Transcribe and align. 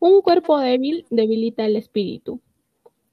Un 0.00 0.22
cuerpo 0.22 0.60
débil 0.60 1.06
debilita 1.10 1.66
el 1.66 1.74
espíritu. 1.74 2.40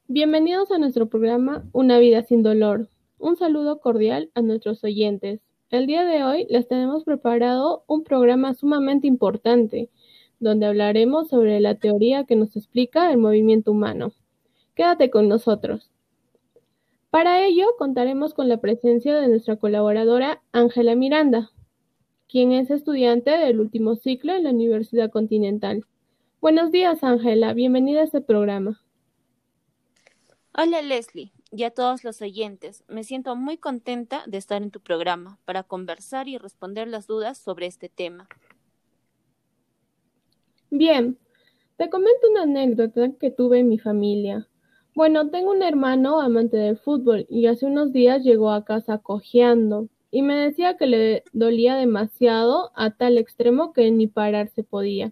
Bienvenidos 0.08 0.70
a 0.70 0.78
nuestro 0.78 1.10
programa 1.10 1.68
Una 1.72 1.98
vida 1.98 2.22
sin 2.22 2.44
dolor. 2.44 2.90
Un 3.18 3.38
saludo 3.38 3.80
cordial 3.80 4.30
a 4.36 4.44
nuestros 4.44 4.84
oyentes. 4.84 5.42
El 5.72 5.88
día 5.88 6.06
de 6.06 6.24
hoy 6.24 6.46
les 6.48 6.68
tenemos 6.68 7.04
preparado 7.04 7.84
un 7.88 8.04
programa 8.04 8.54
sumamente 8.54 9.08
importante, 9.08 9.90
donde 10.40 10.68
hablaremos 10.68 11.30
sobre 11.30 11.60
la 11.60 11.74
teoría 11.74 12.26
que 12.26 12.36
nos 12.36 12.56
explica 12.56 13.12
el 13.12 13.18
movimiento 13.18 13.72
humano. 13.72 14.12
Quédate 14.76 15.10
con 15.10 15.28
nosotros. 15.28 15.90
Para 17.10 17.44
ello 17.44 17.66
contaremos 17.80 18.36
con 18.36 18.48
la 18.48 18.62
presencia 18.62 19.16
de 19.16 19.28
nuestra 19.28 19.56
colaboradora 19.56 20.44
Ángela 20.52 20.96
Miranda, 20.96 21.50
quien 22.30 22.52
es 22.52 22.70
estudiante 22.70 23.32
del 23.32 23.60
último 23.60 23.96
ciclo 23.96 24.36
en 24.36 24.44
la 24.44 24.52
Universidad 24.52 25.10
Continental. 25.10 25.84
Buenos 26.46 26.72
días, 26.72 27.04
Ángela. 27.04 27.56
Bienvenida 27.56 28.02
a 28.02 28.04
este 28.04 28.22
programa. 28.22 28.80
Hola, 30.56 30.84
Leslie, 30.84 31.32
y 31.52 31.64
a 31.64 31.72
todos 31.72 32.04
los 32.04 32.22
oyentes. 32.22 32.84
Me 32.88 33.04
siento 33.04 33.36
muy 33.36 33.58
contenta 33.58 34.22
de 34.28 34.38
estar 34.38 34.62
en 34.62 34.70
tu 34.70 34.80
programa 34.80 35.40
para 35.46 35.64
conversar 35.64 36.28
y 36.28 36.38
responder 36.38 36.88
las 36.88 37.08
dudas 37.08 37.40
sobre 37.40 37.66
este 37.66 37.90
tema. 37.90 38.28
Bien, 40.70 41.18
te 41.78 41.90
comento 41.90 42.30
una 42.30 42.44
anécdota 42.44 43.10
que 43.20 43.32
tuve 43.32 43.62
en 43.62 43.70
mi 43.70 43.80
familia. 43.80 44.48
Bueno, 44.94 45.32
tengo 45.32 45.50
un 45.50 45.64
hermano 45.64 46.22
amante 46.22 46.58
del 46.58 46.78
fútbol 46.78 47.26
y 47.28 47.48
hace 47.48 47.66
unos 47.66 47.92
días 47.92 48.24
llegó 48.24 48.52
a 48.52 48.66
casa 48.66 49.00
cojeando 49.00 49.90
y 50.12 50.22
me 50.22 50.36
decía 50.36 50.78
que 50.78 50.86
le 50.86 51.24
dolía 51.34 51.76
demasiado 51.76 52.72
a 52.76 52.92
tal 52.92 53.18
extremo 53.18 53.74
que 53.74 53.90
ni 53.90 54.06
pararse 54.06 54.64
podía. 54.64 55.12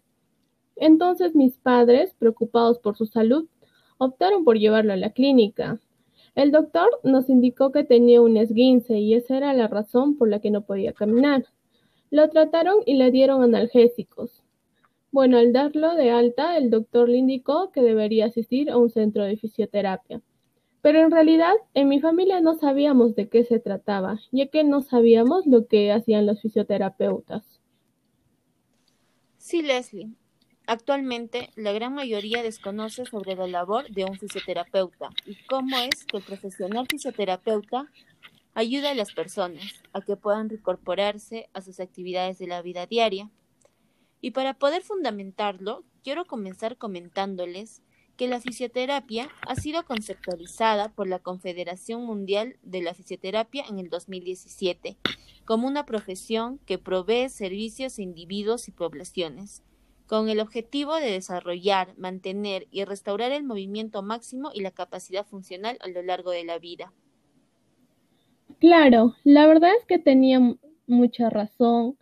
Entonces 0.75 1.35
mis 1.35 1.57
padres, 1.57 2.13
preocupados 2.17 2.79
por 2.79 2.97
su 2.97 3.05
salud, 3.05 3.47
optaron 3.97 4.43
por 4.43 4.57
llevarlo 4.57 4.93
a 4.93 4.97
la 4.97 5.11
clínica. 5.11 5.79
El 6.35 6.51
doctor 6.51 6.89
nos 7.03 7.29
indicó 7.29 7.71
que 7.71 7.83
tenía 7.83 8.21
un 8.21 8.37
esguince 8.37 8.97
y 8.97 9.13
esa 9.13 9.37
era 9.37 9.53
la 9.53 9.67
razón 9.67 10.17
por 10.17 10.29
la 10.29 10.39
que 10.39 10.51
no 10.51 10.65
podía 10.65 10.93
caminar. 10.93 11.45
Lo 12.09 12.29
trataron 12.29 12.77
y 12.85 12.95
le 12.95 13.11
dieron 13.11 13.43
analgésicos. 13.43 14.43
Bueno, 15.11 15.37
al 15.37 15.53
darlo 15.53 15.93
de 15.93 16.09
alta, 16.09 16.57
el 16.57 16.71
doctor 16.71 17.07
le 17.07 17.17
indicó 17.17 17.71
que 17.71 17.83
debería 17.83 18.25
asistir 18.25 18.71
a 18.71 18.77
un 18.77 18.89
centro 18.89 19.23
de 19.23 19.37
fisioterapia. 19.37 20.21
Pero 20.81 20.99
en 20.99 21.11
realidad, 21.11 21.53
en 21.75 21.87
mi 21.87 22.01
familia 22.01 22.41
no 22.41 22.55
sabíamos 22.55 23.15
de 23.15 23.29
qué 23.29 23.43
se 23.43 23.59
trataba, 23.59 24.19
ya 24.31 24.47
que 24.47 24.63
no 24.63 24.81
sabíamos 24.81 25.45
lo 25.45 25.67
que 25.67 25.91
hacían 25.91 26.25
los 26.25 26.41
fisioterapeutas. 26.41 27.61
Sí, 29.37 29.61
Leslie, 29.61 30.09
Actualmente, 30.65 31.49
la 31.55 31.73
gran 31.73 31.93
mayoría 31.93 32.41
desconoce 32.41 33.05
sobre 33.05 33.35
la 33.35 33.47
labor 33.47 33.89
de 33.89 34.05
un 34.05 34.17
fisioterapeuta 34.17 35.09
y 35.25 35.35
cómo 35.45 35.77
es 35.77 36.05
que 36.05 36.17
el 36.17 36.23
profesional 36.23 36.87
fisioterapeuta 36.89 37.91
ayuda 38.53 38.91
a 38.91 38.95
las 38.95 39.11
personas 39.11 39.83
a 39.91 40.01
que 40.01 40.15
puedan 40.15 40.49
reincorporarse 40.49 41.49
a 41.53 41.61
sus 41.61 41.81
actividades 41.81 42.39
de 42.39 42.47
la 42.47 42.61
vida 42.61 42.85
diaria. 42.85 43.29
Y 44.21 44.31
para 44.31 44.53
poder 44.53 44.83
fundamentarlo, 44.83 45.83
quiero 46.01 46.25
comenzar 46.25 46.77
comentándoles 46.77 47.81
que 48.15 48.29
la 48.29 48.39
fisioterapia 48.39 49.27
ha 49.41 49.55
sido 49.55 49.83
conceptualizada 49.83 50.93
por 50.93 51.07
la 51.07 51.19
Confederación 51.19 52.05
Mundial 52.05 52.57
de 52.61 52.81
la 52.81 52.93
Fisioterapia 52.93 53.65
en 53.67 53.79
el 53.79 53.89
2017 53.89 54.97
como 55.43 55.67
una 55.67 55.85
profesión 55.85 56.59
que 56.59 56.77
provee 56.77 57.27
servicios 57.27 57.97
a 57.97 58.01
individuos 58.01 58.69
y 58.69 58.71
poblaciones 58.71 59.61
con 60.13 60.29
el 60.29 60.39
objetivo 60.41 60.97
de 60.97 61.09
desarrollar, 61.09 61.97
mantener 61.97 62.67
y 62.69 62.83
restaurar 62.83 63.31
el 63.31 63.43
movimiento 63.43 64.03
máximo 64.03 64.51
y 64.53 64.61
la 64.61 64.69
capacidad 64.69 65.25
funcional 65.25 65.79
a 65.81 65.87
lo 65.87 66.03
largo 66.03 66.29
de 66.29 66.43
la 66.43 66.59
vida. 66.59 66.93
Claro, 68.59 69.15
la 69.23 69.47
verdad 69.47 69.71
es 69.75 69.87
que 69.87 69.97
tenía 69.97 70.39
mucha 70.85 71.31
razón, 71.31 71.97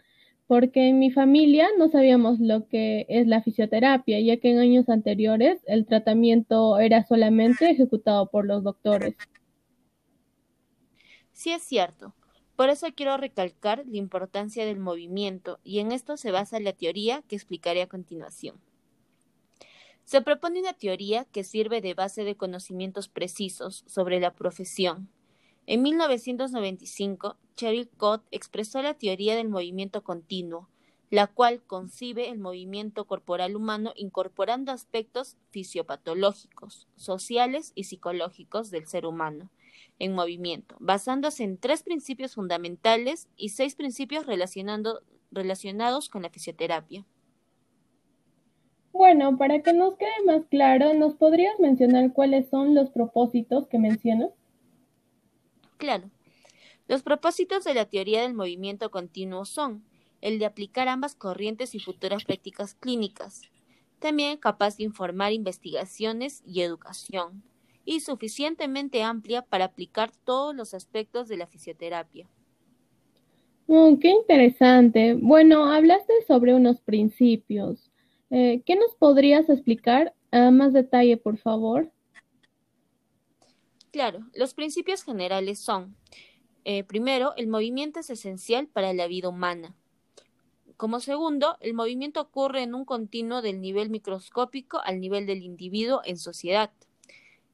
porque 0.46 0.90
en 0.90 1.00
mi 1.00 1.10
familia 1.10 1.70
no 1.78 1.88
sabíamos 1.88 2.42
lo 2.42 2.68
que 2.68 3.06
es 3.08 3.28
la 3.28 3.42
fisioterapia, 3.44 4.20
ya 4.20 4.36
que 4.42 4.52
en 4.52 4.60
años 4.60 4.90
anteriores 4.90 5.62
el 5.66 5.86
tratamiento 5.86 6.80
era 6.80 7.06
solamente 7.06 7.70
ejecutado 7.70 8.30
por 8.30 8.46
los 8.46 8.62
doctores. 8.62 9.16
Sí 11.32 11.54
es 11.54 11.64
cierto, 11.64 12.14
por 12.62 12.70
eso 12.70 12.86
quiero 12.96 13.18
recalcar 13.18 13.86
la 13.88 13.98
importancia 13.98 14.68
del 14.68 14.78
movimiento 14.78 15.60
y 15.64 15.80
en 15.80 15.92
esto 15.92 16.16
se 16.16 16.30
basa 16.30 16.60
la 16.60 16.74
teoría 16.74 17.24
que 17.28 17.36
explicaré 17.36 17.82
a 17.82 17.88
continuación. 17.88 18.62
Se 20.04 20.22
propone 20.22 20.60
una 20.60 20.74
teoría 20.74 21.26
que 21.26 21.44
sirve 21.44 21.82
de 21.82 21.96
base 21.96 22.24
de 22.24 22.36
conocimientos 22.36 23.08
precisos 23.08 23.84
sobre 23.88 24.20
la 24.20 24.36
profesión. 24.36 25.10
En 25.66 25.82
1995, 25.82 27.36
Cheryl 27.56 27.90
Cott 27.98 28.24
expresó 28.30 28.84
la 28.84 28.94
teoría 28.94 29.36
del 29.36 29.50
movimiento 29.50 30.04
continuo, 30.04 30.70
la 31.10 31.26
cual 31.26 31.64
concibe 31.64 32.30
el 32.30 32.38
movimiento 32.38 33.06
corporal 33.06 33.56
humano 33.56 33.92
incorporando 33.96 34.72
aspectos 34.72 35.36
fisiopatológicos, 35.50 36.88
sociales 36.96 37.72
y 37.74 37.86
psicológicos 37.86 38.70
del 38.70 38.86
ser 38.86 39.08
humano, 39.08 39.50
en 40.02 40.16
movimiento, 40.16 40.76
basándose 40.80 41.44
en 41.44 41.60
tres 41.60 41.84
principios 41.84 42.34
fundamentales 42.34 43.28
y 43.38 43.50
seis 43.50 43.76
principios 43.76 44.26
relacionados 44.26 46.10
con 46.10 46.24
la 46.24 46.32
fisioterapia. 46.32 47.06
Bueno, 48.92 49.38
para 49.38 49.62
que 49.62 49.74
nos 49.74 49.96
quede 49.98 50.10
más 50.26 50.42
claro, 50.50 50.96
¿nos 50.96 51.14
podrías 51.14 51.60
mencionar 51.60 52.14
cuáles 52.14 52.50
son 52.50 52.74
los 52.74 52.90
propósitos 52.90 53.68
que 53.68 53.78
mencionas? 53.78 54.32
Claro. 55.78 56.10
Los 56.88 57.04
propósitos 57.04 57.64
de 57.64 57.76
la 57.76 57.86
teoría 57.86 58.24
del 58.24 58.34
movimiento 58.34 58.90
continuo 58.90 59.46
son 59.46 59.86
el 60.22 60.40
de 60.40 60.48
aplicar 60.48 60.88
ambas 60.88 61.14
corrientes 61.14 61.76
y 61.76 61.80
futuras 61.80 62.26
prácticas 62.26 62.74
clínicas, 62.74 63.44
también 64.00 64.38
capaz 64.38 64.78
de 64.78 64.84
informar 64.84 65.32
investigaciones 65.32 66.42
y 66.44 66.62
educación, 66.62 67.44
y 67.86 68.02
suficientemente 68.02 69.04
amplia 69.04 69.42
para 69.42 69.66
aplicar 69.66 70.12
todos 70.24 70.56
los 70.56 70.74
aspectos 70.74 71.28
de 71.28 71.38
la 71.38 71.48
fisioterapia. 71.48 72.30
Oh, 73.68 73.98
qué 74.00 74.10
interesante. 74.10 75.14
Bueno, 75.14 75.66
hablaste 75.66 76.14
sobre 76.28 76.54
unos 76.54 76.82
principios. 76.82 77.92
Eh, 78.30 78.62
¿Qué 78.66 78.76
nos 78.76 78.96
podrías 78.96 79.50
explicar 79.50 80.14
a 80.32 80.52
más 80.52 80.74
detalle, 80.74 81.18
por 81.18 81.38
favor? 81.38 81.92
Claro, 83.92 84.26
los 84.34 84.54
principios 84.54 85.04
generales 85.04 85.60
son, 85.60 85.96
eh, 86.64 86.84
primero, 86.84 87.34
el 87.36 87.48
movimiento 87.48 88.00
es 88.00 88.10
esencial 88.10 88.68
para 88.68 88.94
la 88.94 89.08
vida 89.08 89.28
humana. 89.28 89.76
Como 90.78 91.00
segundo, 91.00 91.58
el 91.60 91.74
movimiento 91.74 92.22
ocurre 92.22 92.64
en 92.64 92.74
un 92.74 92.86
continuo 92.86 93.42
del 93.42 93.62
nivel 93.62 93.90
microscópico 93.90 94.80
al 94.84 95.00
nivel 95.00 95.26
del 95.26 95.44
individuo 95.44 96.02
en 96.06 96.18
sociedad. 96.18 96.72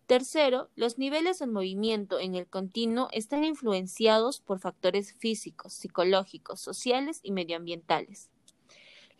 Tercero, 0.07 0.69
los 0.78 0.97
niveles 0.97 1.40
del 1.40 1.51
movimiento 1.51 2.18
en 2.18 2.35
el 2.35 2.47
continuo 2.47 3.09
están 3.12 3.44
influenciados 3.44 4.40
por 4.40 4.59
factores 4.62 5.12
físicos, 5.12 5.73
psicológicos, 5.73 6.62
sociales 6.62 7.19
y 7.23 7.34
medioambientales. 7.34 8.29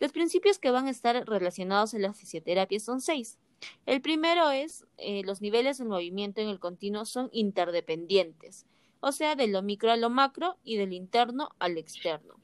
Los 0.00 0.12
principios 0.12 0.58
que 0.58 0.70
van 0.70 0.86
a 0.86 0.90
estar 0.90 1.28
relacionados 1.28 1.92
en 1.92 2.00
la 2.00 2.14
fisioterapia 2.14 2.80
son 2.80 3.02
seis. 3.02 3.38
El 3.84 4.00
primero 4.00 4.48
es 4.48 4.86
eh, 4.96 5.20
los 5.24 5.42
niveles 5.42 5.76
del 5.76 5.88
movimiento 5.88 6.40
en 6.40 6.48
el 6.48 6.58
continuo 6.58 7.04
son 7.04 7.28
interdependientes, 7.32 8.64
o 9.00 9.12
sea, 9.12 9.36
de 9.36 9.46
lo 9.46 9.60
micro 9.60 9.92
a 9.92 9.96
lo 9.98 10.08
macro 10.08 10.56
y 10.64 10.78
del 10.78 10.94
interno 10.94 11.50
al 11.58 11.76
externo. 11.76 12.40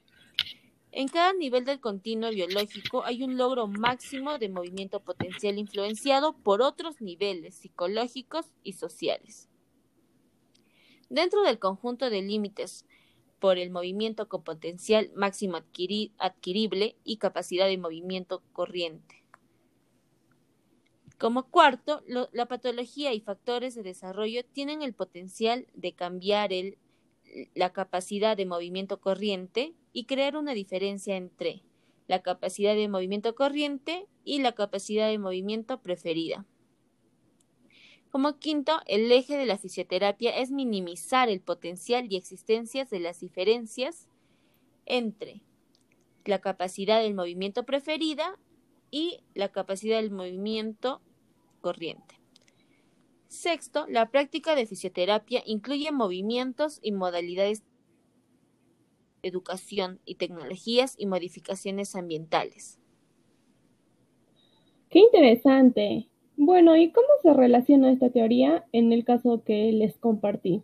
En 0.97 1.09
cada 1.09 1.33
nivel 1.33 1.65
del 1.65 1.81
continuo 1.81 2.29
biológico 2.29 3.03
hay 3.03 3.21
un 3.21 3.35
logro 3.35 3.67
máximo 3.67 4.37
de 4.37 4.47
movimiento 4.47 5.01
potencial 5.01 5.57
influenciado 5.57 6.37
por 6.37 6.61
otros 6.61 7.01
niveles 7.01 7.55
psicológicos 7.55 8.45
y 8.63 8.71
sociales. 8.71 9.49
Dentro 11.09 11.43
del 11.43 11.59
conjunto 11.59 12.09
de 12.09 12.21
límites 12.21 12.85
por 13.39 13.57
el 13.57 13.71
movimiento 13.71 14.29
con 14.29 14.45
potencial 14.45 15.11
máximo 15.17 15.57
adquirible 15.57 16.95
y 17.03 17.17
capacidad 17.17 17.67
de 17.67 17.77
movimiento 17.77 18.41
corriente. 18.53 19.21
Como 21.17 21.49
cuarto, 21.49 22.03
la 22.07 22.45
patología 22.45 23.13
y 23.13 23.19
factores 23.19 23.75
de 23.75 23.83
desarrollo 23.83 24.45
tienen 24.45 24.81
el 24.81 24.93
potencial 24.93 25.67
de 25.73 25.91
cambiar 25.91 26.53
la 27.53 27.71
capacidad 27.73 28.37
de 28.37 28.45
movimiento 28.45 28.99
corriente 28.99 29.73
y 29.93 30.05
crear 30.05 30.37
una 30.37 30.53
diferencia 30.53 31.15
entre 31.15 31.63
la 32.07 32.21
capacidad 32.21 32.75
de 32.75 32.87
movimiento 32.87 33.35
corriente 33.35 34.07
y 34.23 34.39
la 34.39 34.53
capacidad 34.53 35.09
de 35.09 35.17
movimiento 35.17 35.81
preferida. 35.81 36.45
Como 38.09 38.37
quinto, 38.39 38.79
el 38.85 39.11
eje 39.11 39.37
de 39.37 39.45
la 39.45 39.57
fisioterapia 39.57 40.37
es 40.37 40.51
minimizar 40.51 41.27
el 41.27 41.41
potencial 41.41 42.07
y 42.09 42.15
existencias 42.15 42.89
de 42.89 42.99
las 42.99 43.19
diferencias 43.19 44.07
entre 44.85 45.41
la 46.23 46.39
capacidad 46.39 47.01
del 47.01 47.13
movimiento 47.13 47.63
preferida 47.63 48.39
y 48.89 49.19
la 49.33 49.49
capacidad 49.49 49.97
del 49.97 50.11
movimiento 50.11 51.01
corriente. 51.61 52.14
Sexto, 53.27 53.85
la 53.87 54.09
práctica 54.09 54.55
de 54.55 54.65
fisioterapia 54.65 55.41
incluye 55.45 55.91
movimientos 55.91 56.79
y 56.81 56.91
modalidades 56.91 57.63
de 59.21 59.29
educación 59.29 59.99
y 60.05 60.15
tecnologías 60.15 60.95
y 60.97 61.05
modificaciones 61.05 61.95
ambientales. 61.95 62.79
Qué 64.89 64.99
interesante. 64.99 66.07
Bueno, 66.37 66.75
¿y 66.77 66.91
cómo 66.91 67.07
se 67.21 67.33
relaciona 67.33 67.91
esta 67.91 68.09
teoría 68.09 68.65
en 68.71 68.93
el 68.93 69.03
caso 69.03 69.43
que 69.43 69.71
les 69.71 69.97
compartí? 69.97 70.63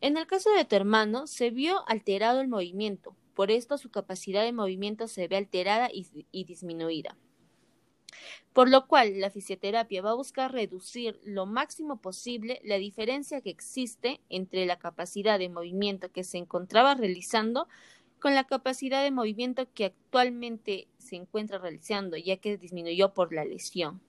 En 0.00 0.16
el 0.16 0.26
caso 0.26 0.50
de 0.56 0.64
tu 0.64 0.76
hermano, 0.76 1.26
se 1.26 1.50
vio 1.50 1.86
alterado 1.86 2.40
el 2.40 2.48
movimiento, 2.48 3.14
por 3.34 3.50
esto 3.50 3.78
su 3.78 3.90
capacidad 3.90 4.42
de 4.42 4.52
movimiento 4.52 5.08
se 5.08 5.28
ve 5.28 5.36
alterada 5.36 5.88
y, 5.92 6.44
disminuida. 6.44 7.16
Por 8.52 8.68
lo 8.68 8.86
cual, 8.86 9.20
la 9.20 9.30
fisioterapia 9.30 10.02
va 10.02 10.10
a 10.10 10.14
buscar 10.14 10.52
reducir 10.52 11.20
lo 11.24 11.46
máximo 11.46 12.00
posible 12.00 12.60
la 12.64 12.76
diferencia 12.76 13.40
que 13.40 13.50
existe 13.50 14.20
entre 14.28 14.66
la 14.66 14.78
capacidad 14.78 15.38
de 15.38 15.48
movimiento 15.48 16.10
que 16.10 16.24
se 16.24 16.38
encontraba 16.38 16.94
realizando 16.94 17.68
con 18.20 18.34
la 18.34 18.44
capacidad 18.44 19.02
de 19.02 19.10
movimiento 19.10 19.66
que 19.72 19.86
actualmente 19.86 20.88
se 20.98 21.16
encuentra 21.16 21.58
realizando, 21.58 22.16
ya 22.16 22.36
que 22.36 22.58
disminuyó 22.58 23.14
por 23.14 23.32
la 23.32 23.44
lesión. 23.44 24.00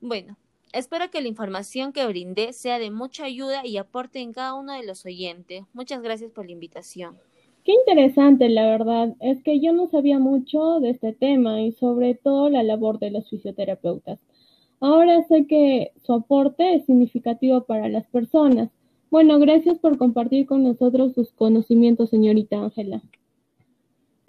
Bueno, 0.00 0.36
espero 0.72 1.10
que 1.10 1.20
la 1.20 1.28
información 1.28 1.92
que 1.92 2.06
brindé 2.06 2.52
sea 2.52 2.78
de 2.78 2.90
mucha 2.90 3.24
ayuda 3.24 3.66
y 3.66 3.76
aporte 3.76 4.20
en 4.20 4.32
cada 4.32 4.54
uno 4.54 4.72
de 4.74 4.84
los 4.84 5.04
oyentes. 5.04 5.64
Muchas 5.72 6.00
gracias 6.00 6.30
por 6.30 6.46
la 6.46 6.52
invitación. 6.52 7.18
Qué 7.64 7.72
interesante, 7.72 8.48
la 8.50 8.66
verdad. 8.66 9.16
Es 9.20 9.42
que 9.42 9.58
yo 9.58 9.72
no 9.72 9.88
sabía 9.88 10.18
mucho 10.18 10.80
de 10.80 10.90
este 10.90 11.12
tema 11.14 11.62
y 11.62 11.72
sobre 11.72 12.14
todo 12.14 12.50
la 12.50 12.62
labor 12.62 12.98
de 12.98 13.10
los 13.10 13.28
fisioterapeutas. 13.30 14.18
Ahora 14.80 15.22
sé 15.28 15.46
que 15.46 15.92
su 16.04 16.12
aporte 16.12 16.74
es 16.74 16.84
significativo 16.84 17.64
para 17.64 17.88
las 17.88 18.06
personas. 18.08 18.70
Bueno, 19.10 19.38
gracias 19.38 19.78
por 19.78 19.96
compartir 19.96 20.44
con 20.44 20.62
nosotros 20.62 21.14
sus 21.14 21.32
conocimientos, 21.32 22.10
señorita 22.10 22.62
Ángela. 22.62 23.00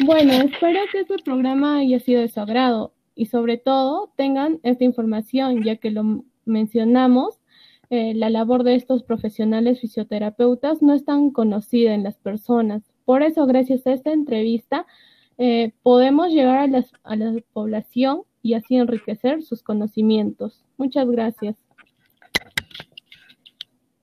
Bueno, 0.06 0.32
espero 0.34 0.80
que 0.92 1.02
este 1.02 1.18
programa 1.18 1.80
haya 1.80 2.00
sido 2.00 2.22
de 2.22 2.30
su 2.30 2.40
agrado 2.40 2.94
y 3.16 3.26
sobre 3.26 3.58
todo 3.58 4.14
tengan 4.16 4.60
esta 4.64 4.86
información, 4.86 5.64
ya 5.64 5.76
que 5.76 5.92
lo 5.92 6.24
mencionamos, 6.46 7.40
eh, 7.90 8.14
la 8.14 8.30
labor 8.30 8.64
de 8.64 8.76
estos 8.76 9.04
profesionales 9.04 9.82
fisioterapeutas 9.82 10.82
no 10.82 10.94
es 10.94 11.04
tan 11.04 11.32
conocida 11.32 11.94
en 11.94 12.04
las 12.04 12.16
personas. 12.18 12.94
Por 13.06 13.24
eso, 13.24 13.46
gracias 13.46 13.86
a 13.88 13.94
esta 13.94 14.12
entrevista, 14.12 14.86
eh, 15.38 15.74
podemos 15.84 16.30
llegar 16.30 16.57
a, 16.57 16.86
a 17.04 17.16
la 17.16 17.42
población 17.54 18.24
y 18.42 18.54
así 18.54 18.75
enriquecer 18.75 19.44
sus 19.44 19.63
conocimientos. 19.63 20.63
Muchas 20.78 21.10
gracias. 21.10 21.64